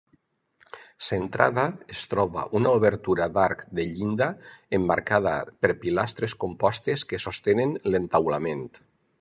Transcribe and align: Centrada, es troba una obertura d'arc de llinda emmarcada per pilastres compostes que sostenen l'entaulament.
Centrada, 1.07 1.65
es 1.95 1.99
troba 2.13 2.45
una 2.61 2.71
obertura 2.79 3.27
d'arc 3.37 3.61
de 3.81 3.87
llinda 3.91 4.31
emmarcada 4.79 5.37
per 5.67 5.73
pilastres 5.85 6.37
compostes 6.47 7.09
que 7.13 7.25
sostenen 7.29 7.81
l'entaulament. 7.95 8.69